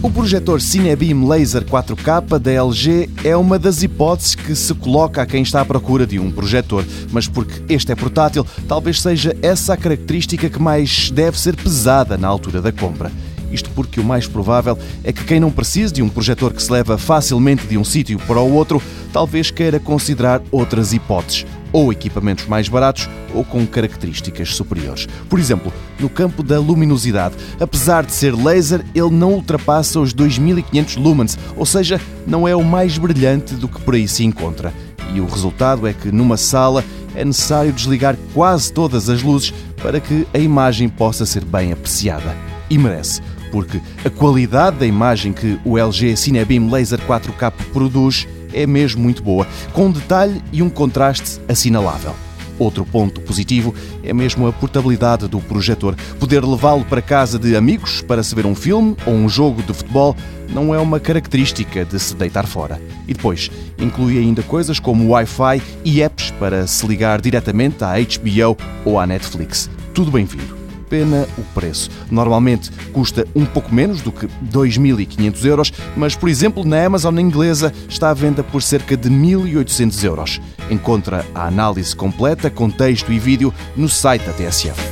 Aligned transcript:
O 0.00 0.08
projetor 0.08 0.60
Cinebeam 0.60 1.26
Laser 1.26 1.64
4K 1.64 2.38
da 2.38 2.52
LG 2.52 3.10
é 3.24 3.36
uma 3.36 3.58
das 3.58 3.82
hipóteses 3.82 4.36
que 4.36 4.54
se 4.54 4.72
coloca 4.72 5.20
a 5.20 5.26
quem 5.26 5.42
está 5.42 5.60
à 5.60 5.64
procura 5.64 6.06
de 6.06 6.20
um 6.20 6.30
projetor, 6.30 6.84
mas 7.10 7.26
porque 7.26 7.60
este 7.68 7.90
é 7.90 7.96
portátil, 7.96 8.46
talvez 8.68 9.02
seja 9.02 9.36
essa 9.42 9.74
a 9.74 9.76
característica 9.76 10.48
que 10.48 10.62
mais 10.62 11.10
deve 11.10 11.38
ser 11.38 11.56
pesada 11.56 12.16
na 12.16 12.28
altura 12.28 12.62
da 12.62 12.70
compra. 12.70 13.10
Isto 13.50 13.70
porque 13.70 13.98
o 13.98 14.04
mais 14.04 14.28
provável 14.28 14.78
é 15.02 15.12
que 15.12 15.24
quem 15.24 15.40
não 15.40 15.50
precise 15.50 15.92
de 15.92 16.02
um 16.02 16.08
projetor 16.08 16.52
que 16.52 16.62
se 16.62 16.70
leva 16.70 16.96
facilmente 16.96 17.66
de 17.66 17.76
um 17.76 17.82
sítio 17.82 18.20
para 18.20 18.40
o 18.40 18.52
outro, 18.52 18.80
talvez 19.12 19.50
queira 19.50 19.80
considerar 19.80 20.40
outras 20.52 20.92
hipóteses, 20.92 21.44
ou 21.72 21.92
equipamentos 21.92 22.46
mais 22.46 22.68
baratos 22.68 23.08
ou 23.34 23.44
com 23.44 23.66
características 23.66 24.54
superiores. 24.54 25.06
Por 25.28 25.38
exemplo, 25.38 25.72
no 25.98 26.08
campo 26.08 26.42
da 26.42 26.58
luminosidade, 26.58 27.34
apesar 27.60 28.04
de 28.04 28.12
ser 28.12 28.34
laser, 28.34 28.84
ele 28.94 29.10
não 29.10 29.34
ultrapassa 29.34 30.00
os 30.00 30.12
2500 30.12 30.96
lumens, 30.96 31.38
ou 31.56 31.66
seja, 31.66 32.00
não 32.26 32.46
é 32.46 32.54
o 32.54 32.64
mais 32.64 32.98
brilhante 32.98 33.54
do 33.54 33.68
que 33.68 33.80
por 33.80 33.94
aí 33.94 34.08
se 34.08 34.24
encontra. 34.24 34.72
E 35.14 35.20
o 35.20 35.26
resultado 35.26 35.86
é 35.86 35.92
que 35.92 36.12
numa 36.12 36.36
sala 36.36 36.84
é 37.14 37.24
necessário 37.24 37.72
desligar 37.72 38.16
quase 38.34 38.72
todas 38.72 39.08
as 39.08 39.22
luzes 39.22 39.52
para 39.82 40.00
que 40.00 40.26
a 40.34 40.38
imagem 40.38 40.88
possa 40.88 41.24
ser 41.24 41.44
bem 41.44 41.72
apreciada. 41.72 42.36
E 42.70 42.76
merece 42.76 43.20
porque 43.50 43.80
a 44.04 44.10
qualidade 44.10 44.78
da 44.78 44.86
imagem 44.86 45.32
que 45.32 45.58
o 45.64 45.78
LG 45.78 46.16
Cinebeam 46.16 46.70
Laser 46.70 47.00
4K 47.00 47.52
produz 47.72 48.26
é 48.52 48.66
mesmo 48.66 49.02
muito 49.02 49.22
boa, 49.22 49.46
com 49.72 49.86
um 49.86 49.90
detalhe 49.90 50.42
e 50.52 50.62
um 50.62 50.70
contraste 50.70 51.40
assinalável. 51.48 52.14
Outro 52.58 52.84
ponto 52.84 53.20
positivo 53.20 53.74
é 54.02 54.12
mesmo 54.12 54.46
a 54.46 54.52
portabilidade 54.52 55.28
do 55.28 55.40
projetor. 55.40 55.94
Poder 56.18 56.44
levá-lo 56.44 56.84
para 56.84 57.00
casa 57.00 57.38
de 57.38 57.54
amigos 57.56 58.02
para 58.02 58.22
se 58.22 58.34
ver 58.34 58.46
um 58.46 58.54
filme 58.54 58.96
ou 59.06 59.14
um 59.14 59.28
jogo 59.28 59.62
de 59.62 59.72
futebol 59.72 60.16
não 60.52 60.74
é 60.74 60.78
uma 60.78 60.98
característica 60.98 61.84
de 61.84 61.98
se 62.00 62.16
deitar 62.16 62.46
fora. 62.46 62.80
E 63.06 63.14
depois, 63.14 63.50
inclui 63.78 64.18
ainda 64.18 64.42
coisas 64.42 64.80
como 64.80 65.10
Wi-Fi 65.10 65.62
e 65.84 66.02
apps 66.02 66.32
para 66.32 66.66
se 66.66 66.86
ligar 66.86 67.20
diretamente 67.20 67.84
à 67.84 67.94
HBO 67.94 68.56
ou 68.84 68.98
à 68.98 69.06
Netflix. 69.06 69.70
Tudo 69.94 70.10
bem-vindo 70.10 70.57
pena 70.88 71.26
o 71.36 71.42
preço. 71.54 71.90
Normalmente 72.10 72.70
custa 72.92 73.26
um 73.34 73.44
pouco 73.44 73.74
menos 73.74 74.00
do 74.00 74.10
que 74.10 74.26
2.500 74.26 75.44
euros, 75.44 75.72
mas, 75.96 76.16
por 76.16 76.28
exemplo, 76.28 76.64
na 76.64 76.84
Amazon 76.84 77.18
inglesa 77.18 77.72
está 77.88 78.10
à 78.10 78.14
venda 78.14 78.42
por 78.42 78.62
cerca 78.62 78.96
de 78.96 79.10
1.800 79.10 80.04
euros. 80.04 80.40
Encontra 80.70 81.24
a 81.34 81.46
análise 81.46 81.94
completa 81.94 82.50
com 82.50 82.70
texto 82.70 83.12
e 83.12 83.18
vídeo 83.18 83.52
no 83.76 83.88
site 83.88 84.24
da 84.24 84.32
TSF. 84.32 84.87